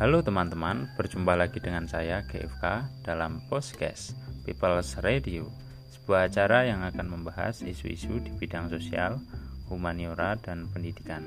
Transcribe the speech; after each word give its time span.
Halo 0.00 0.24
teman-teman, 0.24 0.88
berjumpa 0.96 1.36
lagi 1.36 1.60
dengan 1.60 1.84
saya 1.84 2.24
GFK 2.24 2.88
dalam 3.04 3.44
Postcast 3.52 4.16
People's 4.48 4.96
Radio, 5.04 5.44
sebuah 5.92 6.32
acara 6.32 6.64
yang 6.64 6.80
akan 6.88 7.04
membahas 7.04 7.60
isu-isu 7.60 8.16
di 8.16 8.32
bidang 8.32 8.72
sosial, 8.72 9.20
humaniora, 9.68 10.40
dan 10.40 10.72
pendidikan. 10.72 11.20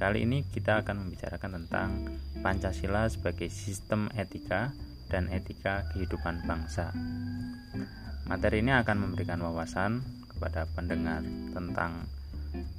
Kali 0.00 0.24
ini 0.24 0.40
kita 0.40 0.80
akan 0.80 1.04
membicarakan 1.04 1.60
tentang 1.60 2.16
Pancasila 2.40 3.12
sebagai 3.12 3.52
sistem 3.52 4.08
etika 4.16 4.72
dan 5.12 5.28
etika 5.28 5.84
kehidupan 5.92 6.48
bangsa. 6.48 6.96
Materi 8.24 8.64
ini 8.64 8.72
akan 8.72 9.04
memberikan 9.04 9.44
wawasan 9.44 10.00
kepada 10.32 10.64
pendengar 10.72 11.20
tentang 11.52 12.08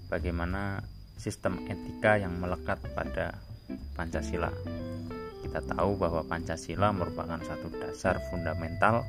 bagaimana 0.10 0.82
sistem 1.22 1.62
etika 1.70 2.18
yang 2.18 2.34
melekat 2.42 2.82
pada 2.98 3.38
Pancasila 3.94 4.50
kita 5.54 5.78
tahu 5.78 6.02
bahwa 6.02 6.26
Pancasila 6.26 6.90
merupakan 6.90 7.38
satu 7.38 7.70
dasar 7.78 8.18
fundamental 8.34 9.06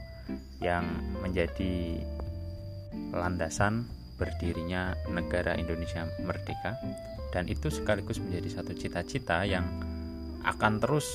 yang 0.60 0.84
menjadi 1.24 2.04
landasan 3.16 3.88
berdirinya 4.20 4.92
negara 5.08 5.56
Indonesia 5.56 6.04
merdeka 6.20 6.76
dan 7.32 7.48
itu 7.48 7.72
sekaligus 7.72 8.20
menjadi 8.20 8.60
satu 8.60 8.76
cita-cita 8.76 9.40
yang 9.48 9.64
akan 10.44 10.84
terus 10.84 11.08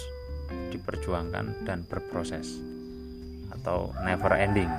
diperjuangkan 0.74 1.62
dan 1.62 1.86
berproses 1.86 2.58
atau 3.54 3.94
never 4.02 4.34
ending. 4.34 4.74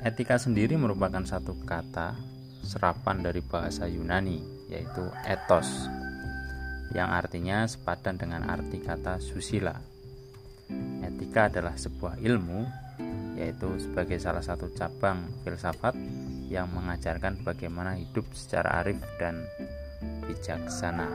Etika 0.00 0.40
sendiri 0.40 0.80
merupakan 0.80 1.20
satu 1.20 1.52
kata 1.68 2.16
serapan 2.64 3.20
dari 3.20 3.44
bahasa 3.44 3.84
Yunani 3.84 4.40
yaitu 4.72 5.04
ethos 5.28 5.84
yang 6.92 7.08
artinya 7.08 7.64
sepadan 7.64 8.20
dengan 8.20 8.44
arti 8.44 8.82
kata 8.82 9.22
susila. 9.22 9.72
Etika 11.00 11.48
adalah 11.48 11.78
sebuah 11.78 12.20
ilmu, 12.20 12.60
yaitu 13.40 13.68
sebagai 13.80 14.20
salah 14.20 14.44
satu 14.44 14.70
cabang 14.76 15.24
filsafat 15.42 15.96
yang 16.52 16.70
mengajarkan 16.70 17.40
bagaimana 17.42 17.96
hidup 17.96 18.28
secara 18.36 18.84
arif 18.84 19.00
dan 19.16 19.40
bijaksana. 20.28 21.08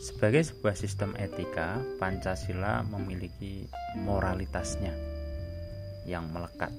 Sebagai 0.00 0.48
sebuah 0.48 0.72
sistem 0.76 1.12
etika, 1.20 1.76
Pancasila 2.00 2.80
memiliki 2.88 3.68
moralitasnya 4.00 4.96
yang 6.08 6.28
melekat. 6.32 6.72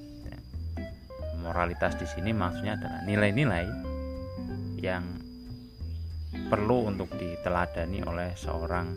Moralitas 1.42 1.98
di 1.98 2.06
sini 2.06 2.34
maksudnya 2.34 2.78
adalah 2.78 3.02
nilai-nilai 3.06 3.66
yang 4.78 5.06
perlu 6.32 6.88
untuk 6.88 7.12
diteladani 7.20 8.04
oleh 8.08 8.32
seorang 8.40 8.88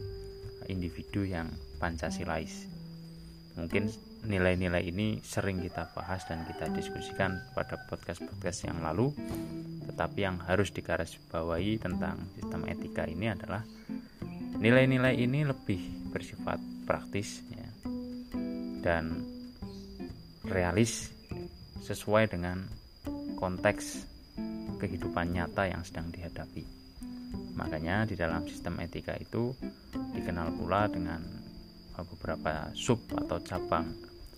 individu 0.71 1.27
yang 1.27 1.51
Pancasilais. 1.79 2.71
Mungkin 3.59 3.91
nilai-nilai 4.25 4.83
ini 4.89 5.21
sering 5.21 5.61
kita 5.61 5.93
bahas 5.93 6.25
dan 6.25 6.49
kita 6.49 6.73
diskusikan 6.73 7.45
pada 7.53 7.77
podcast-podcast 7.87 8.67
yang 8.67 8.81
lalu, 8.81 9.13
tetapi 9.85 10.19
yang 10.25 10.41
harus 10.49 10.73
digarisbawahi 10.73 11.77
tentang 11.77 12.25
sistem 12.35 12.65
etika 12.67 13.05
ini 13.05 13.31
adalah 13.31 13.61
nilai-nilai 14.59 15.15
ini 15.21 15.45
lebih 15.45 16.09
bersifat 16.09 16.57
praktis 16.89 17.45
ya, 17.53 17.69
dan 18.81 19.23
realis 20.49 21.13
sesuai 21.85 22.33
dengan 22.33 22.65
konteks 23.37 24.09
kehidupan 24.81 25.37
nyata 25.37 25.69
yang 25.69 25.85
sedang 25.85 26.09
dihadapi. 26.09 26.84
Makanya 27.55 28.07
di 28.07 28.19
dalam 28.19 28.43
sistem 28.47 28.83
etika 28.83 29.15
itu 29.19 29.55
dikenal 30.15 30.55
pula 30.59 30.91
dengan 30.91 31.23
beberapa 31.95 32.75
sub 32.75 32.99
atau 33.15 33.39
cabang 33.47 33.87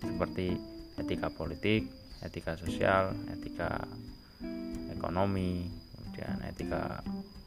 seperti 0.01 0.53
etika 1.01 1.33
politik, 1.33 1.89
etika 2.21 2.53
sosial, 2.61 3.17
etika 3.33 3.81
ekonomi, 4.93 5.65
kemudian 5.97 6.37
etika 6.45 7.01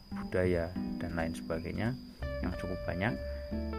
budaya 0.10 0.74
dan 0.98 1.14
lain 1.14 1.34
sebagainya 1.38 1.94
yang 2.42 2.54
cukup 2.58 2.80
banyak 2.90 3.14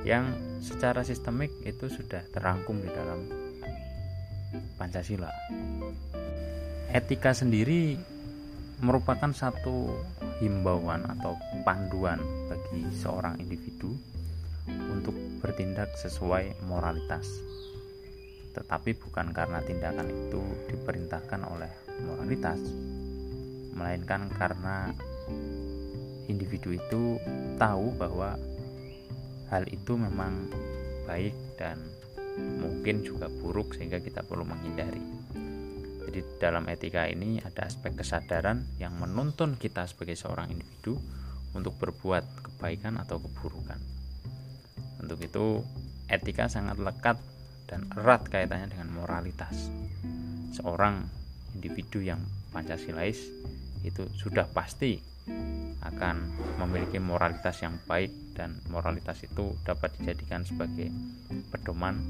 yang 0.02 0.30
secara 0.58 1.06
sistemik 1.06 1.50
itu 1.62 1.86
sudah 1.86 2.22
terangkum 2.34 2.82
di 2.82 2.90
dalam 2.90 3.20
Pancasila. 4.74 5.30
Etika 6.90 7.30
sendiri 7.30 7.94
merupakan 8.80 9.28
satu 9.28 9.92
himbauan 10.40 11.04
atau 11.04 11.36
panduan 11.68 12.16
bagi 12.48 12.88
seorang 12.96 13.36
individu 13.36 13.92
untuk 14.88 15.12
bertindak 15.44 15.92
sesuai 16.00 16.64
moralitas. 16.64 17.28
Tetapi 18.56 18.96
bukan 18.96 19.36
karena 19.36 19.60
tindakan 19.62 20.08
itu 20.08 20.40
diperintahkan 20.72 21.40
oleh 21.44 21.70
moralitas, 22.08 22.58
melainkan 23.76 24.32
karena 24.32 24.90
individu 26.26 26.72
itu 26.72 27.20
tahu 27.60 27.92
bahwa 28.00 28.40
hal 29.52 29.68
itu 29.68 29.92
memang 29.98 30.48
baik 31.04 31.36
dan 31.60 31.76
mungkin 32.38 33.04
juga 33.04 33.28
buruk 33.28 33.76
sehingga 33.76 34.00
kita 34.00 34.24
perlu 34.24 34.48
menghindari. 34.48 35.19
Jadi 36.10 36.26
dalam 36.42 36.66
etika 36.66 37.06
ini 37.06 37.38
ada 37.38 37.70
aspek 37.70 37.94
kesadaran 37.94 38.66
yang 38.82 38.98
menuntun 38.98 39.54
kita 39.54 39.86
sebagai 39.86 40.18
seorang 40.18 40.50
individu 40.50 40.98
untuk 41.54 41.78
berbuat 41.78 42.50
kebaikan 42.50 42.98
atau 42.98 43.22
keburukan. 43.22 43.78
Untuk 44.98 45.22
itu 45.22 45.62
etika 46.10 46.50
sangat 46.50 46.82
lekat 46.82 47.14
dan 47.70 47.86
erat 47.94 48.26
kaitannya 48.26 48.74
dengan 48.74 48.90
moralitas. 48.90 49.70
Seorang 50.50 51.06
individu 51.54 52.02
yang 52.02 52.18
Pancasilais 52.50 53.30
itu 53.86 54.02
sudah 54.18 54.50
pasti 54.50 54.98
akan 55.86 56.16
memiliki 56.58 56.98
moralitas 56.98 57.62
yang 57.62 57.78
baik 57.86 58.34
dan 58.34 58.58
moralitas 58.66 59.22
itu 59.22 59.54
dapat 59.62 59.94
dijadikan 60.02 60.42
sebagai 60.42 60.90
pedoman 61.54 62.02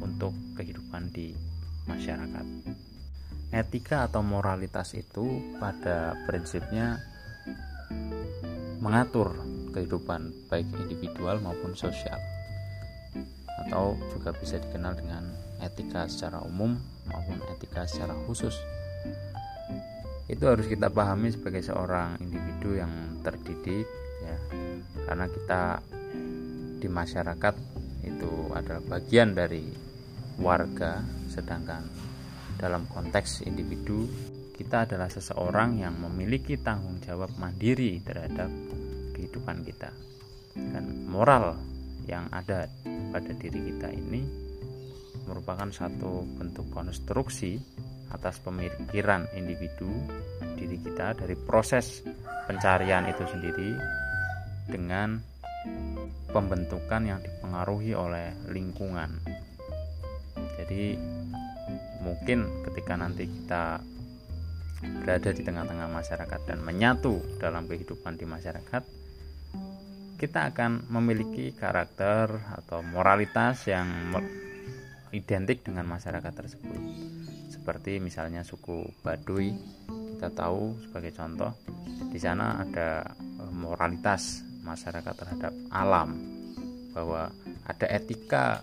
untuk 0.00 0.32
kehidupan 0.56 1.12
di 1.12 1.36
masyarakat 1.84 2.48
etika 3.52 4.08
atau 4.08 4.24
moralitas 4.24 4.96
itu 4.96 5.54
pada 5.60 6.16
prinsipnya 6.24 6.96
mengatur 8.80 9.36
kehidupan 9.76 10.32
baik 10.48 10.66
individual 10.80 11.38
maupun 11.38 11.76
sosial. 11.76 12.16
Atau 13.66 14.00
juga 14.16 14.32
bisa 14.36 14.58
dikenal 14.58 14.98
dengan 14.98 15.24
etika 15.62 16.08
secara 16.08 16.42
umum 16.42 16.76
maupun 17.06 17.38
etika 17.54 17.84
secara 17.86 18.16
khusus. 18.26 18.56
Itu 20.26 20.48
harus 20.48 20.66
kita 20.66 20.88
pahami 20.88 21.30
sebagai 21.30 21.60
seorang 21.60 22.16
individu 22.18 22.80
yang 22.80 22.90
terdidik 23.20 23.86
ya. 24.24 24.36
Karena 25.06 25.26
kita 25.28 25.62
di 26.82 26.88
masyarakat 26.90 27.54
itu 28.02 28.32
adalah 28.50 28.82
bagian 28.98 29.36
dari 29.36 29.70
warga 30.40 31.04
sedangkan 31.30 31.86
dalam 32.58 32.88
konteks 32.88 33.44
individu 33.44 34.06
kita 34.52 34.84
adalah 34.86 35.08
seseorang 35.08 35.80
yang 35.80 35.96
memiliki 35.98 36.60
tanggung 36.60 37.00
jawab 37.02 37.32
mandiri 37.40 37.98
terhadap 38.04 38.48
kehidupan 39.16 39.64
kita 39.64 39.90
dan 40.54 41.08
moral 41.08 41.56
yang 42.04 42.28
ada 42.34 42.68
pada 43.14 43.32
diri 43.36 43.72
kita 43.72 43.88
ini 43.90 44.22
merupakan 45.24 45.70
satu 45.70 46.26
bentuk 46.36 46.66
konstruksi 46.74 47.56
atas 48.12 48.42
pemikiran 48.44 49.24
individu 49.32 49.88
diri 50.58 50.76
kita 50.82 51.16
dari 51.16 51.34
proses 51.38 52.04
pencarian 52.44 53.08
itu 53.08 53.24
sendiri 53.24 53.70
dengan 54.68 55.16
pembentukan 56.30 57.02
yang 57.06 57.20
dipengaruhi 57.22 57.92
oleh 57.96 58.34
lingkungan. 58.50 59.10
Jadi 60.58 60.96
mungkin 62.02 62.50
ketika 62.66 62.98
nanti 62.98 63.30
kita 63.30 63.80
berada 64.82 65.30
di 65.30 65.42
tengah-tengah 65.46 65.88
masyarakat 65.88 66.40
dan 66.42 66.58
menyatu 66.60 67.22
dalam 67.38 67.70
kehidupan 67.70 68.18
di 68.18 68.26
masyarakat 68.26 68.82
kita 70.18 70.54
akan 70.54 70.86
memiliki 70.86 71.50
karakter 71.50 72.30
atau 72.54 72.78
moralitas 72.82 73.66
yang 73.66 74.14
identik 75.10 75.66
dengan 75.66 75.82
masyarakat 75.90 76.30
tersebut. 76.30 76.78
Seperti 77.50 77.98
misalnya 77.98 78.46
suku 78.46 78.86
Baduy 79.02 79.50
kita 80.14 80.30
tahu 80.30 80.78
sebagai 80.86 81.10
contoh 81.18 81.50
di 82.14 82.18
sana 82.22 82.62
ada 82.62 83.02
eh, 83.42 83.50
moralitas 83.50 84.46
masyarakat 84.62 85.14
terhadap 85.18 85.50
alam 85.74 86.14
bahwa 86.94 87.26
ada 87.66 87.86
etika 87.90 88.62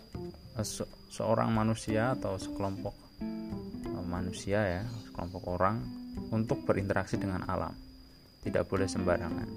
eh, 0.56 0.68
seorang 1.12 1.51
manusia 1.51 2.15
atau 2.15 2.39
sekelompok 2.39 3.08
manusia 4.09 4.59
ya 4.65 4.83
kelompok 5.13 5.45
orang 5.53 5.85
untuk 6.33 6.65
berinteraksi 6.65 7.21
dengan 7.21 7.45
alam. 7.45 7.71
Tidak 8.41 8.65
boleh 8.65 8.89
sembarangan. 8.89 9.50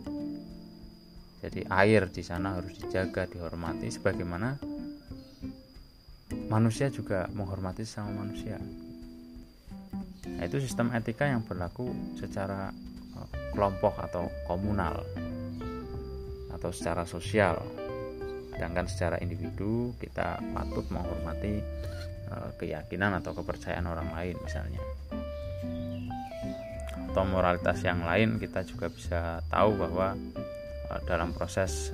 Jadi 1.43 1.67
air 1.67 2.07
di 2.13 2.23
sana 2.23 2.55
harus 2.55 2.77
dijaga 2.79 3.27
dihormati 3.27 3.91
sebagaimana 3.91 4.55
manusia 6.47 6.87
juga 6.93 7.27
menghormati 7.35 7.83
sama 7.83 8.23
manusia. 8.23 8.61
Nah, 10.23 10.43
itu 10.47 10.63
sistem 10.63 10.95
etika 10.95 11.27
yang 11.27 11.43
berlaku 11.43 11.91
secara 12.15 12.71
uh, 13.19 13.29
kelompok 13.51 13.99
atau 13.99 14.31
komunal 14.47 15.03
atau 16.55 16.71
secara 16.71 17.03
sosial. 17.03 17.59
Sedangkan 18.55 18.87
secara 18.87 19.17
individu 19.19 19.99
kita 19.99 20.39
patut 20.55 20.87
menghormati 20.95 21.59
keyakinan 22.57 23.19
atau 23.19 23.37
kepercayaan 23.37 23.87
orang 23.89 24.11
lain 24.13 24.37
misalnya 24.41 24.83
atau 27.13 27.29
moralitas 27.29 27.85
yang 27.85 28.09
lain 28.09 28.41
kita 28.41 28.65
juga 28.65 28.89
bisa 28.89 29.45
tahu 29.53 29.77
bahwa 29.77 30.17
uh, 30.89 31.01
dalam 31.05 31.37
proses 31.37 31.93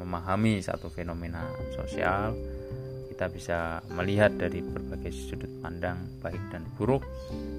memahami 0.00 0.64
satu 0.64 0.88
fenomena 0.88 1.44
sosial 1.76 2.32
kita 3.12 3.28
bisa 3.28 3.58
melihat 3.92 4.32
dari 4.32 4.64
berbagai 4.64 5.12
sudut 5.12 5.52
pandang 5.60 6.08
baik 6.24 6.40
dan 6.48 6.64
buruk 6.74 7.04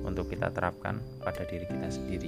untuk 0.01 0.27
kita 0.27 0.51
terapkan 0.51 0.99
pada 1.23 1.47
diri 1.47 1.63
kita 1.63 1.87
sendiri. 1.87 2.27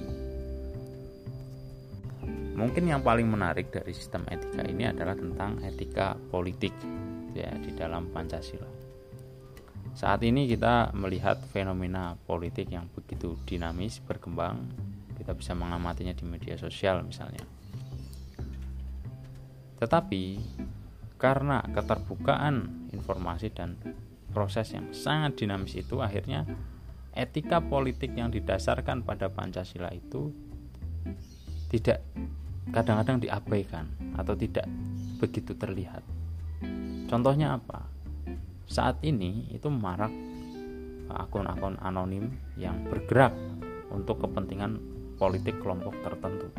Mungkin 2.56 2.88
yang 2.88 3.04
paling 3.04 3.28
menarik 3.28 3.68
dari 3.68 3.92
sistem 3.92 4.24
etika 4.32 4.64
ini 4.64 4.88
adalah 4.88 5.12
tentang 5.12 5.60
etika 5.60 6.16
politik 6.32 6.72
ya 7.36 7.52
di 7.60 7.76
dalam 7.76 8.08
Pancasila. 8.08 8.77
Saat 9.98 10.22
ini 10.22 10.46
kita 10.46 10.94
melihat 10.94 11.42
fenomena 11.50 12.14
politik 12.22 12.70
yang 12.70 12.86
begitu 12.94 13.34
dinamis 13.42 13.98
berkembang, 13.98 14.62
kita 15.18 15.34
bisa 15.34 15.58
mengamatinya 15.58 16.14
di 16.14 16.22
media 16.22 16.54
sosial 16.54 17.02
misalnya. 17.02 17.42
Tetapi 19.82 20.38
karena 21.18 21.66
keterbukaan 21.66 22.86
informasi 22.94 23.50
dan 23.50 23.74
proses 24.30 24.70
yang 24.70 24.94
sangat 24.94 25.34
dinamis 25.34 25.74
itu 25.74 25.98
akhirnya 25.98 26.46
etika 27.10 27.58
politik 27.58 28.14
yang 28.14 28.30
didasarkan 28.30 29.02
pada 29.02 29.26
Pancasila 29.26 29.90
itu 29.90 30.30
tidak 31.74 32.06
kadang-kadang 32.70 33.18
diabaikan 33.18 33.90
atau 34.14 34.38
tidak 34.38 34.70
begitu 35.18 35.58
terlihat. 35.58 36.06
Contohnya 37.10 37.58
apa? 37.58 37.97
Saat 38.68 39.00
ini 39.00 39.48
itu 39.48 39.72
marak 39.72 40.12
akun-akun 41.08 41.80
anonim 41.80 42.28
yang 42.60 42.84
bergerak 42.92 43.32
untuk 43.88 44.20
kepentingan 44.20 44.76
politik 45.16 45.56
kelompok 45.64 45.96
tertentu. 46.04 46.52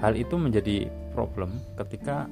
Hal 0.00 0.16
itu 0.16 0.40
menjadi 0.40 0.88
problem 1.12 1.60
ketika 1.76 2.24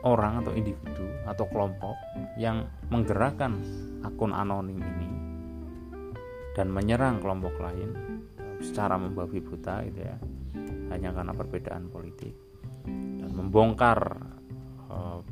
orang 0.00 0.40
atau 0.40 0.52
individu 0.56 1.06
atau 1.28 1.44
kelompok 1.52 1.96
yang 2.40 2.64
menggerakkan 2.88 3.60
akun 4.00 4.32
anonim 4.32 4.80
ini 4.80 5.08
dan 6.56 6.72
menyerang 6.72 7.20
kelompok 7.20 7.52
lain 7.60 7.94
secara 8.64 8.96
membabi 8.96 9.44
buta 9.44 9.84
gitu 9.88 10.00
ya 10.04 10.16
hanya 10.90 11.14
karena 11.14 11.32
perbedaan 11.36 11.88
politik 11.92 12.34
dan 13.20 13.30
membongkar 13.30 14.18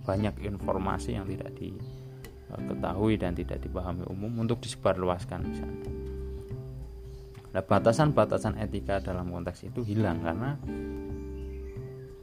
banyak 0.07 0.41
informasi 0.41 1.19
yang 1.19 1.27
tidak 1.29 1.53
diketahui 1.59 3.19
dan 3.21 3.37
tidak 3.37 3.61
dipahami 3.61 4.07
umum 4.09 4.47
untuk 4.47 4.63
disebarluaskan 4.63 5.41
misalnya. 5.45 5.91
Nah, 7.49 7.65
batasan-batasan 7.65 8.61
etika 8.61 9.01
dalam 9.01 9.33
konteks 9.33 9.67
itu 9.67 9.81
hilang 9.83 10.21
karena 10.21 10.55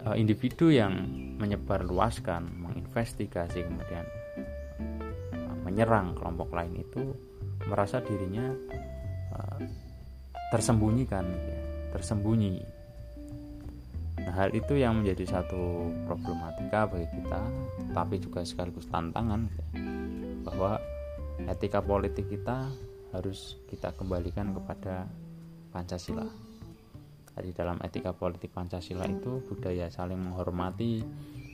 uh, 0.05 0.15
individu 0.15 0.69
yang 0.69 0.93
menyebarluaskan, 1.41 2.45
menginvestigasi 2.61 3.65
kemudian 3.65 4.05
uh, 5.33 5.55
menyerang 5.65 6.13
kelompok 6.13 6.53
lain 6.53 6.77
itu 6.79 7.03
merasa 7.65 7.99
dirinya 7.99 8.53
tersembunyikan, 10.53 11.25
ya, 11.27 11.59
tersembunyi. 11.91 12.74
Hal 14.25 14.51
itu 14.51 14.75
yang 14.75 14.99
menjadi 14.99 15.39
satu 15.39 15.93
problematika 16.09 16.89
bagi 16.89 17.07
kita, 17.13 17.41
tapi 17.93 18.19
juga 18.19 18.41
sekaligus 18.41 18.89
tantangan 18.89 19.47
ya, 19.47 19.65
bahwa 20.43 20.81
etika 21.45 21.79
politik 21.79 22.27
kita 22.27 22.67
harus 23.13 23.55
kita 23.69 23.93
kembalikan 23.95 24.51
kepada 24.51 25.07
Pancasila 25.71 26.25
di 27.43 27.51
dalam 27.51 27.75
etika 27.83 28.15
politik 28.15 28.55
Pancasila 28.55 29.03
itu 29.03 29.43
budaya 29.43 29.91
saling 29.91 30.15
menghormati 30.15 31.03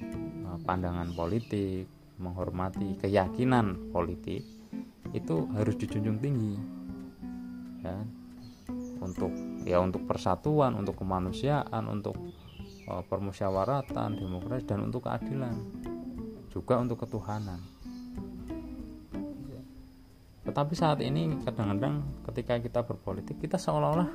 eh, 0.01 0.57
pandangan 0.62 1.09
politik, 1.17 1.89
menghormati 2.21 3.01
keyakinan 3.01 3.89
politik 3.89 4.45
itu 5.12 5.35
harus 5.57 5.75
dijunjung 5.81 6.21
tinggi. 6.21 6.56
Ya. 7.81 7.97
Untuk 9.01 9.33
ya 9.65 9.81
untuk 9.81 10.06
persatuan, 10.06 10.77
untuk 10.77 11.01
kemanusiaan, 11.01 11.89
untuk 11.89 12.13
permusyawaratan, 13.07 14.19
demokrasi 14.19 14.67
dan 14.67 14.79
untuk 14.83 15.07
keadilan. 15.07 15.55
Juga 16.51 16.83
untuk 16.83 16.99
ketuhanan. 16.99 17.59
Tetapi 20.41 20.73
saat 20.75 20.99
ini 20.99 21.31
kadang-kadang 21.47 22.03
ketika 22.27 22.59
kita 22.59 22.79
berpolitik 22.83 23.39
kita 23.39 23.55
seolah-olah 23.55 24.09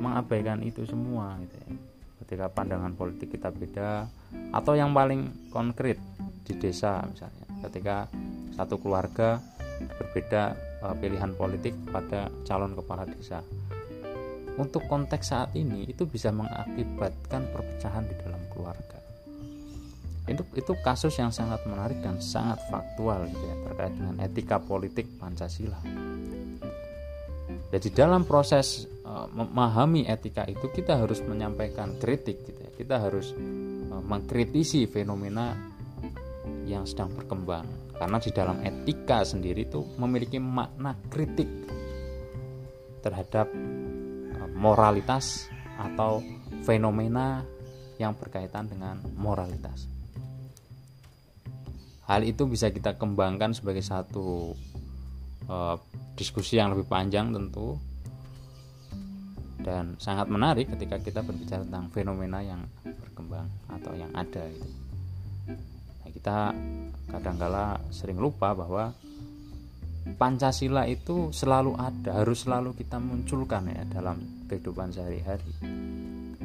mengabaikan 0.00 0.64
itu 0.64 0.86
semua 0.88 1.36
gitu 1.44 1.56
ya. 1.60 1.68
ketika 2.24 2.46
pandangan 2.48 2.94
politik 2.94 3.36
kita 3.36 3.52
beda 3.52 4.06
atau 4.54 4.72
yang 4.78 4.94
paling 4.94 5.50
konkret 5.50 5.98
di 6.46 6.56
desa 6.56 7.04
misalnya 7.04 7.44
ketika 7.68 8.06
satu 8.56 8.80
keluarga 8.80 9.42
berbeda 9.98 10.56
uh, 10.84 10.94
pilihan 10.96 11.36
politik 11.36 11.76
pada 11.90 12.32
calon 12.46 12.72
kepala 12.72 13.04
desa 13.08 13.44
untuk 14.60 14.84
konteks 14.84 15.32
saat 15.32 15.50
ini 15.56 15.88
itu 15.88 16.04
bisa 16.04 16.28
mengakibatkan 16.28 17.48
perpecahan 17.48 18.04
di 18.04 18.14
dalam 18.20 18.42
keluarga 18.52 19.00
itu 20.28 20.44
itu 20.54 20.72
kasus 20.84 21.16
yang 21.18 21.32
sangat 21.32 21.64
menarik 21.66 21.98
dan 22.04 22.20
sangat 22.22 22.60
faktual 22.70 23.26
gitu 23.26 23.40
ya, 23.40 23.56
terkait 23.66 23.92
dengan 23.98 24.14
etika 24.22 24.62
politik 24.62 25.18
Pancasila. 25.18 25.80
Jadi 27.74 27.88
dalam 27.90 28.22
proses 28.22 28.86
Eh, 29.10 29.28
memahami 29.34 30.06
etika 30.06 30.46
itu 30.46 30.70
kita 30.70 31.02
harus 31.02 31.18
menyampaikan 31.26 31.98
kritik 31.98 32.46
gitu 32.46 32.60
ya. 32.62 32.70
kita 32.78 32.96
harus 33.02 33.34
uh, 33.90 33.98
mengkritisi 34.06 34.86
fenomena 34.86 35.50
yang 36.62 36.86
sedang 36.86 37.10
berkembang 37.18 37.66
karena 37.98 38.22
di 38.22 38.30
dalam 38.30 38.62
etika 38.62 39.26
sendiri 39.26 39.66
itu 39.66 39.82
memiliki 39.98 40.38
makna 40.38 40.94
kritik 41.10 41.50
terhadap 43.02 43.50
uh, 43.50 43.99
moralitas 44.60 45.48
atau 45.80 46.20
fenomena 46.68 47.40
yang 47.96 48.12
berkaitan 48.12 48.68
dengan 48.68 49.00
moralitas 49.16 49.88
hal 52.10 52.26
itu 52.26 52.42
bisa 52.50 52.74
kita 52.74 52.98
kembangkan 52.98 53.54
sebagai 53.54 53.86
satu 53.86 54.58
uh, 55.46 55.78
diskusi 56.18 56.58
yang 56.58 56.74
lebih 56.74 56.90
panjang 56.90 57.30
tentu 57.30 57.78
dan 59.62 59.94
sangat 60.02 60.26
menarik 60.26 60.66
ketika 60.74 60.98
kita 60.98 61.22
berbicara 61.22 61.62
tentang 61.62 61.86
fenomena 61.94 62.42
yang 62.42 62.66
berkembang 62.82 63.46
atau 63.70 63.94
yang 63.94 64.10
ada 64.10 64.42
itu. 64.50 64.68
Nah, 66.02 66.10
kita 66.10 66.38
kadangkala 67.14 67.78
sering 67.94 68.18
lupa 68.18 68.58
bahwa 68.58 68.90
Pancasila 70.16 70.88
itu 70.88 71.30
selalu 71.30 71.76
ada, 71.76 72.22
harus 72.24 72.48
selalu 72.48 72.72
kita 72.78 72.96
munculkan 72.96 73.68
ya 73.68 73.84
dalam 73.88 74.46
kehidupan 74.48 74.90
sehari-hari. 74.90 75.52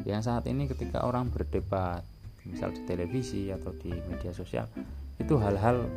Yang 0.06 0.22
saat 0.30 0.46
ini 0.46 0.70
ketika 0.70 1.08
orang 1.08 1.34
berdebat, 1.34 2.06
misal 2.46 2.76
di 2.76 2.86
televisi 2.86 3.50
atau 3.50 3.74
di 3.74 3.90
media 3.90 4.36
sosial, 4.36 4.70
itu 5.18 5.34
hal-hal 5.40 5.88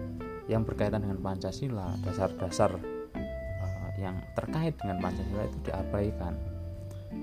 yang 0.49 0.65
berkaitan 0.65 1.05
dengan 1.05 1.21
Pancasila, 1.21 1.93
dasar-dasar 2.01 2.73
uh, 2.79 3.91
yang 4.01 4.17
terkait 4.33 4.79
dengan 4.81 4.97
Pancasila 5.03 5.45
itu 5.45 5.59
diabaikan 5.69 6.35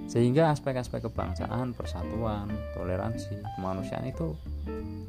sehingga 0.06 0.54
aspek-aspek 0.54 1.10
kebangsaan, 1.10 1.74
persatuan, 1.74 2.50
toleransi, 2.78 3.42
kemanusiaan 3.58 4.06
itu 4.06 4.38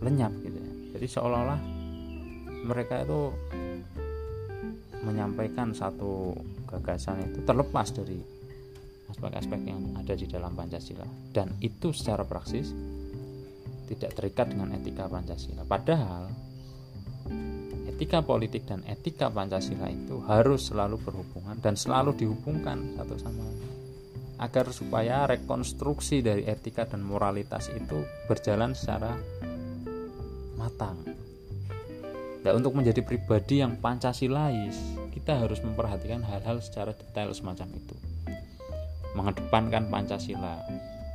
lenyap 0.00 0.32
gitu 0.40 0.56
ya. 0.56 0.72
Jadi 0.96 1.06
seolah-olah 1.12 1.60
mereka 2.64 3.04
itu 3.04 3.32
menyampaikan 5.06 5.70
satu 5.70 6.34
gagasan 6.66 7.30
itu 7.30 7.46
terlepas 7.46 7.94
dari 7.94 8.18
aspek-aspek 9.06 9.60
yang 9.62 9.94
ada 9.94 10.18
di 10.18 10.26
dalam 10.26 10.58
Pancasila 10.58 11.06
dan 11.30 11.54
itu 11.62 11.94
secara 11.94 12.26
praksis 12.26 12.74
tidak 13.86 14.18
terikat 14.18 14.50
dengan 14.50 14.74
etika 14.74 15.06
Pancasila. 15.06 15.62
Padahal 15.62 16.26
etika 17.86 18.20
politik 18.20 18.66
dan 18.66 18.82
etika 18.84 19.30
Pancasila 19.30 19.86
itu 19.86 20.18
harus 20.26 20.74
selalu 20.74 20.98
berhubungan 21.00 21.56
dan 21.62 21.78
selalu 21.78 22.18
dihubungkan 22.18 22.98
satu 22.98 23.14
sama 23.16 23.46
lain 23.46 23.66
agar 24.36 24.68
supaya 24.68 25.24
rekonstruksi 25.24 26.20
dari 26.20 26.44
etika 26.44 26.84
dan 26.84 27.00
moralitas 27.00 27.72
itu 27.72 28.04
berjalan 28.28 28.76
secara 28.76 29.16
matang. 30.60 31.15
Nah, 32.46 32.54
untuk 32.54 32.78
menjadi 32.78 33.02
pribadi 33.02 33.58
yang 33.58 33.74
Pancasilais, 33.82 34.78
kita 35.10 35.34
harus 35.34 35.58
memperhatikan 35.66 36.22
hal-hal 36.22 36.62
secara 36.62 36.94
detail 36.94 37.34
semacam 37.34 37.74
itu. 37.74 37.98
Mengedepankan 39.18 39.90
Pancasila, 39.90 40.54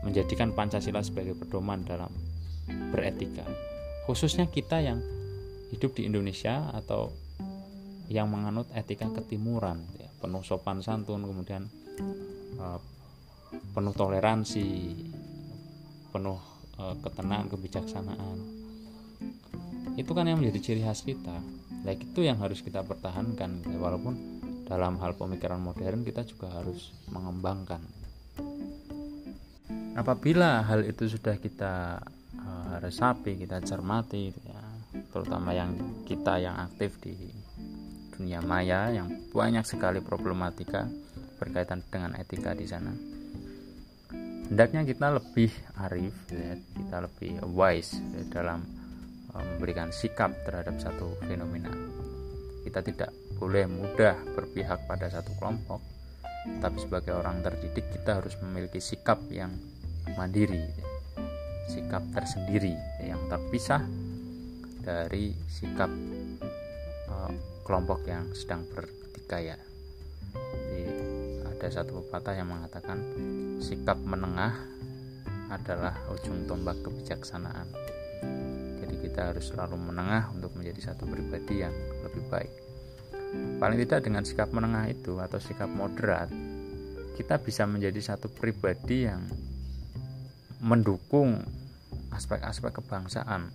menjadikan 0.03 0.51
Pancasila 0.51 0.99
sebagai 0.99 1.39
pedoman 1.39 1.87
dalam 1.87 2.11
beretika. 2.91 3.47
Khususnya 4.03 4.51
kita 4.51 4.83
yang 4.83 4.99
hidup 5.71 5.95
di 5.95 6.11
Indonesia 6.11 6.67
atau 6.75 7.15
yang 8.11 8.27
menganut 8.27 8.67
etika 8.75 9.07
ketimuran, 9.15 9.87
ya, 9.95 10.11
penuh 10.19 10.43
sopan 10.43 10.83
santun, 10.83 11.23
kemudian 11.23 11.63
uh, 12.59 12.75
penuh 13.71 13.95
toleransi, 13.95 14.67
penuh 16.11 16.43
uh, 16.75 16.95
ketenangan, 16.99 17.47
kebijaksanaan 17.47 18.61
itu 19.99 20.11
kan 20.11 20.27
yang 20.27 20.39
menjadi 20.39 20.59
ciri 20.59 20.81
khas 20.83 21.03
kita. 21.03 21.41
Like 21.81 22.03
itu 22.05 22.23
yang 22.23 22.37
harus 22.39 22.61
kita 22.61 22.85
pertahankan 22.85 23.65
walaupun 23.79 24.13
dalam 24.69 24.95
hal 25.01 25.17
pemikiran 25.17 25.59
modern 25.59 26.05
kita 26.07 26.23
juga 26.23 26.51
harus 26.61 26.93
mengembangkan. 27.11 27.81
Apabila 29.97 30.63
hal 30.63 30.87
itu 30.87 31.11
sudah 31.11 31.35
kita 31.35 31.99
uh, 32.39 32.75
resapi 32.79 33.35
kita 33.35 33.59
cermati 33.59 34.31
ya, 34.31 34.61
terutama 35.11 35.51
yang 35.51 35.75
kita 36.07 36.39
yang 36.39 36.55
aktif 36.63 36.95
di 37.03 37.11
dunia 38.15 38.39
maya 38.39 38.93
yang 38.93 39.11
banyak 39.35 39.67
sekali 39.67 39.99
problematika 39.99 40.87
berkaitan 41.41 41.83
dengan 41.91 42.15
etika 42.15 42.53
di 42.53 42.69
sana 42.69 42.93
hendaknya 44.51 44.83
kita 44.83 45.15
lebih 45.15 45.51
arif 45.79 46.15
ya, 46.27 46.59
kita 46.59 46.97
lebih 47.07 47.39
wise 47.55 47.95
ya, 47.95 48.21
dalam 48.27 48.67
memberikan 49.33 49.89
sikap 49.95 50.31
terhadap 50.43 50.75
satu 50.79 51.15
fenomena. 51.23 51.71
Kita 52.61 52.83
tidak 52.83 53.11
boleh 53.39 53.65
mudah 53.65 54.15
berpihak 54.37 54.85
pada 54.85 55.09
satu 55.09 55.33
kelompok, 55.39 55.81
tapi 56.61 56.77
sebagai 56.77 57.17
orang 57.17 57.41
terdidik 57.41 57.89
kita 57.89 58.21
harus 58.21 58.37
memiliki 58.43 58.77
sikap 58.77 59.17
yang 59.33 59.49
mandiri, 60.13 60.61
sikap 61.71 62.05
tersendiri 62.13 62.75
yang 63.01 63.21
terpisah 63.31 63.81
dari 64.81 65.33
sikap 65.49 65.89
uh, 67.09 67.31
kelompok 67.65 68.05
yang 68.05 68.29
sedang 68.33 68.65
berdikaya. 68.69 69.57
Jadi 70.31 70.83
ada 71.45 71.67
satu 71.69 72.01
pepatah 72.01 72.33
yang 72.37 72.49
mengatakan 72.49 72.97
sikap 73.61 73.97
menengah 74.01 74.53
adalah 75.51 75.93
ujung 76.09 76.47
tombak 76.47 76.79
kebijaksanaan 76.81 77.90
kita 79.11 79.35
harus 79.35 79.51
selalu 79.51 79.75
menengah 79.91 80.31
untuk 80.31 80.55
menjadi 80.55 80.95
satu 80.95 81.03
pribadi 81.03 81.67
yang 81.67 81.75
lebih 82.07 82.23
baik. 82.31 82.51
Paling 83.59 83.75
tidak 83.83 84.07
dengan 84.07 84.23
sikap 84.23 84.55
menengah 84.55 84.87
itu 84.87 85.19
atau 85.19 85.35
sikap 85.35 85.67
moderat, 85.67 86.31
kita 87.19 87.35
bisa 87.43 87.67
menjadi 87.67 87.99
satu 87.99 88.31
pribadi 88.31 89.11
yang 89.11 89.27
mendukung 90.63 91.43
aspek-aspek 92.15 92.79
kebangsaan. 92.79 93.51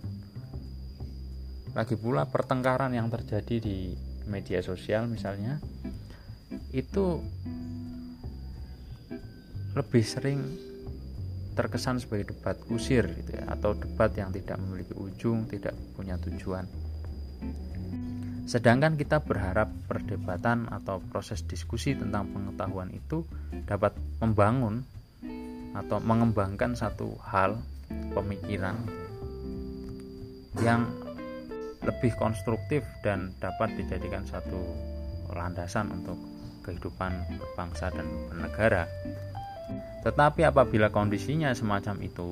Lagi 1.73 1.97
pula 1.97 2.29
pertengkaran 2.29 2.93
yang 2.93 3.09
terjadi 3.09 3.57
di 3.57 3.97
media 4.29 4.61
sosial 4.61 5.09
misalnya 5.09 5.57
itu 6.69 7.17
lebih 9.73 10.05
sering 10.05 10.45
terkesan 11.57 11.97
sebagai 11.97 12.37
debat 12.37 12.53
kusir 12.69 13.09
gitu 13.17 13.33
ya 13.33 13.49
atau 13.49 13.73
debat 13.73 14.13
yang 14.13 14.29
tidak 14.29 14.61
memiliki 14.61 14.93
ujung, 14.93 15.49
tidak 15.49 15.73
punya 15.97 16.13
tujuan. 16.21 16.69
Sedangkan 18.47 18.95
kita 18.95 19.25
berharap 19.25 19.67
perdebatan 19.91 20.71
atau 20.71 21.03
proses 21.11 21.43
diskusi 21.43 21.97
tentang 21.97 22.31
pengetahuan 22.31 22.93
itu 22.95 23.25
dapat 23.67 23.91
membangun 24.23 24.87
atau 25.75 25.99
mengembangkan 25.99 26.77
satu 26.77 27.19
hal 27.27 27.59
pemikiran 28.15 28.79
yang 30.63 30.87
lebih 31.83 32.15
konstruktif 32.15 32.87
dan 33.03 33.35
dapat 33.43 33.75
dijadikan 33.75 34.23
satu 34.23 34.59
landasan 35.35 35.91
untuk 35.91 36.15
kehidupan 36.63 37.13
berbangsa 37.39 37.91
dan 37.91 38.07
bernegara. 38.31 38.87
Tetapi 40.03 40.47
apabila 40.47 40.87
kondisinya 40.87 41.51
semacam 41.51 41.99
itu, 41.99 42.31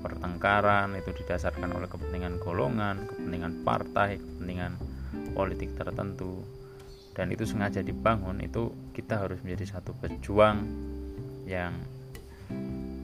pertengkaran 0.00 0.96
itu 0.98 1.12
didasarkan 1.12 1.76
oleh 1.76 1.86
kepentingan 1.86 2.40
golongan, 2.40 3.06
kepentingan 3.06 3.62
partai, 3.62 4.18
kepentingan 4.18 4.72
politik 5.36 5.76
tertentu, 5.76 6.42
dan 7.12 7.28
itu 7.28 7.44
sengaja 7.44 7.84
dibangun, 7.84 8.40
itu 8.40 8.72
kita 8.96 9.20
harus 9.20 9.38
menjadi 9.44 9.76
satu 9.78 9.92
pejuang 10.00 10.64
yang 11.44 11.76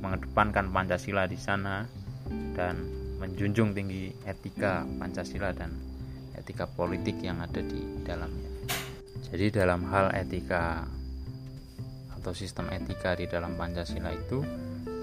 mengedepankan 0.01 0.73
Pancasila 0.73 1.29
di 1.29 1.37
sana 1.37 1.85
dan 2.57 2.81
menjunjung 3.19 3.75
tinggi 3.75 4.15
etika 4.25 4.87
Pancasila 4.97 5.51
dan 5.53 5.75
etika 6.39 6.65
politik 6.71 7.19
yang 7.21 7.43
ada 7.43 7.61
di 7.61 7.83
dalamnya. 8.07 8.49
Jadi 9.29 9.53
dalam 9.53 9.85
hal 9.91 10.15
etika 10.15 10.87
atau 12.19 12.35
sistem 12.35 12.69
etika 12.75 13.15
di 13.15 13.31
dalam 13.31 13.55
Pancasila 13.55 14.11
itu 14.11 14.43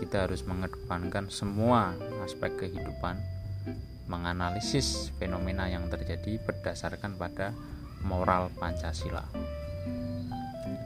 kita 0.04 0.28
harus 0.28 0.44
mengedepankan 0.44 1.32
semua 1.32 1.96
aspek 2.22 2.68
kehidupan 2.68 3.16
menganalisis 4.06 5.10
fenomena 5.18 5.66
yang 5.66 5.90
terjadi 5.90 6.38
berdasarkan 6.44 7.18
pada 7.18 7.56
moral 8.06 8.54
Pancasila. 8.54 9.26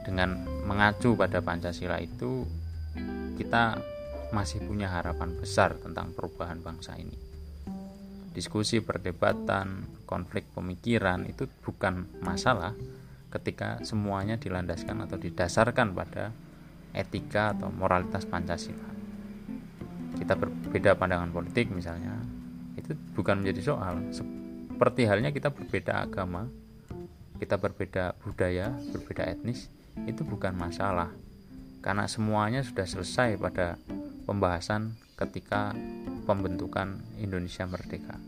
Dengan 0.06 0.40
mengacu 0.64 1.12
pada 1.18 1.44
Pancasila 1.44 2.00
itu 2.00 2.48
kita 3.36 3.76
masih 4.32 4.62
punya 4.64 4.88
harapan 4.88 5.36
besar 5.36 5.76
tentang 5.76 6.14
perubahan 6.16 6.62
bangsa 6.62 6.96
ini. 6.96 7.18
Diskusi 8.30 8.78
perdebatan 8.78 9.84
konflik 10.06 10.46
pemikiran 10.54 11.26
itu 11.26 11.50
bukan 11.66 12.06
masalah 12.22 12.72
ketika 13.30 13.78
semuanya 13.86 14.36
dilandaskan 14.36 15.06
atau 15.06 15.16
didasarkan 15.16 15.94
pada 15.94 16.34
etika 16.90 17.54
atau 17.54 17.70
moralitas 17.70 18.26
Pancasila. 18.26 18.90
Kita 20.18 20.34
berbeda 20.34 20.98
pandangan 20.98 21.30
politik 21.30 21.70
misalnya, 21.70 22.18
itu 22.74 22.92
bukan 23.14 23.40
menjadi 23.40 23.72
soal. 23.72 24.02
Seperti 24.10 25.06
halnya 25.06 25.30
kita 25.30 25.54
berbeda 25.54 26.02
agama, 26.02 26.50
kita 27.38 27.56
berbeda 27.56 28.18
budaya, 28.20 28.74
berbeda 28.90 29.30
etnis, 29.30 29.70
itu 30.04 30.26
bukan 30.26 30.52
masalah. 30.58 31.14
Karena 31.80 32.04
semuanya 32.10 32.60
sudah 32.60 32.84
selesai 32.84 33.40
pada 33.40 33.80
pembahasan 34.28 34.98
ketika 35.16 35.72
pembentukan 36.28 37.00
Indonesia 37.16 37.64
merdeka. 37.64 38.18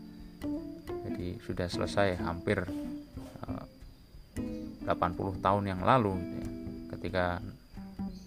Jadi 1.05 1.37
sudah 1.45 1.69
selesai 1.69 2.17
hampir 2.17 2.65
80 4.85 5.43
tahun 5.43 5.63
yang 5.67 5.81
lalu 5.81 6.13
gitu 6.19 6.37
ya, 6.37 6.49
ketika 6.95 7.25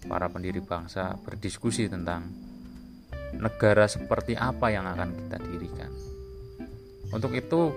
para 0.07 0.27
pendiri 0.31 0.63
bangsa 0.63 1.19
berdiskusi 1.21 1.91
tentang 1.91 2.31
negara 3.37 3.85
seperti 3.91 4.39
apa 4.39 4.71
yang 4.71 4.87
akan 4.87 5.13
kita 5.13 5.37
dirikan. 5.51 5.93
Untuk 7.13 7.35
itu 7.37 7.71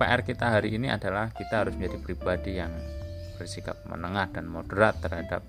PR 0.00 0.26
kita 0.26 0.58
hari 0.58 0.74
ini 0.74 0.90
adalah 0.90 1.30
kita 1.30 1.64
harus 1.64 1.78
menjadi 1.78 1.98
pribadi 2.02 2.58
yang 2.58 2.72
bersikap 3.38 3.78
menengah 3.86 4.30
dan 4.34 4.46
moderat 4.50 4.98
terhadap 4.98 5.42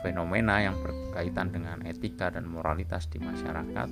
fenomena 0.00 0.64
yang 0.64 0.76
berkaitan 0.80 1.52
dengan 1.52 1.84
etika 1.84 2.32
dan 2.32 2.48
moralitas 2.48 3.08
di 3.12 3.20
masyarakat 3.20 3.88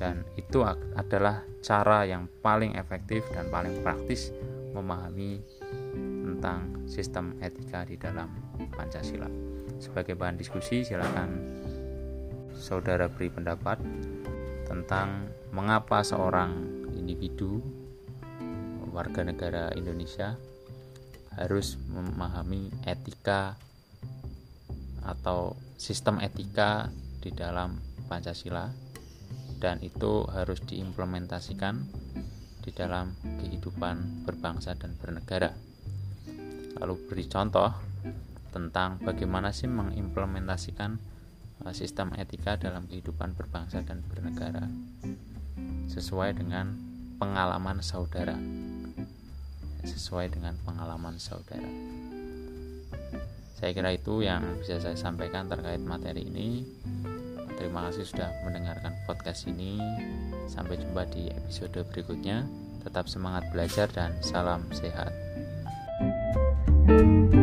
dan 0.00 0.24
itu 0.40 0.64
adalah 0.96 1.44
cara 1.60 2.08
yang 2.08 2.24
paling 2.40 2.72
efektif 2.80 3.20
dan 3.36 3.52
paling 3.52 3.84
praktis 3.84 4.32
memahami 4.80 5.44
tentang 6.24 6.88
sistem 6.88 7.36
etika 7.44 7.84
di 7.84 8.00
dalam 8.00 8.32
Pancasila. 8.72 9.28
Sebagai 9.76 10.16
bahan 10.16 10.40
diskusi, 10.40 10.82
silakan 10.82 11.30
saudara 12.56 13.08
beri 13.12 13.28
pendapat 13.28 13.80
tentang 14.64 15.28
mengapa 15.52 16.00
seorang 16.00 16.52
individu 16.96 17.60
warga 18.90 19.22
negara 19.22 19.70
Indonesia 19.78 20.34
harus 21.38 21.78
memahami 21.88 22.68
etika 22.84 23.54
atau 25.06 25.56
sistem 25.78 26.20
etika 26.20 26.90
di 27.22 27.30
dalam 27.32 27.78
Pancasila 28.10 28.68
dan 29.62 29.78
itu 29.80 30.26
harus 30.28 30.58
diimplementasikan 30.66 31.86
di 32.60 32.70
dalam 32.70 33.16
kehidupan 33.40 34.24
berbangsa 34.28 34.76
dan 34.76 34.94
bernegara. 34.96 35.52
Lalu 36.80 36.94
beri 37.08 37.24
contoh 37.26 37.72
tentang 38.50 39.00
bagaimana 39.00 39.52
sih 39.52 39.70
mengimplementasikan 39.70 41.00
uh, 41.64 41.74
sistem 41.74 42.12
etika 42.16 42.56
dalam 42.60 42.86
kehidupan 42.86 43.34
berbangsa 43.34 43.82
dan 43.84 44.04
bernegara 44.04 44.68
sesuai 45.90 46.38
dengan 46.38 46.76
pengalaman 47.18 47.82
saudara. 47.82 48.38
Sesuai 49.80 50.30
dengan 50.30 50.54
pengalaman 50.62 51.16
saudara. 51.16 51.68
Saya 53.60 53.76
kira 53.76 53.92
itu 53.92 54.24
yang 54.24 54.40
bisa 54.60 54.80
saya 54.80 54.96
sampaikan 54.96 55.48
terkait 55.48 55.80
materi 55.84 56.24
ini. 56.24 56.64
Terima 57.60 57.92
kasih 57.92 58.08
sudah 58.08 58.32
mendengarkan 58.40 58.96
podcast 59.04 59.44
ini 59.44 59.76
sampai 60.50 60.82
jumpa 60.82 61.06
di 61.14 61.30
episode 61.30 61.86
berikutnya. 61.94 62.42
Tetap 62.82 63.06
semangat 63.06 63.46
belajar 63.54 63.86
dan 63.94 64.18
salam 64.18 64.66
sehat. 64.74 65.14
thank 66.90 67.34
you 67.34 67.39